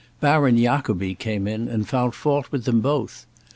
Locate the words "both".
2.81-3.27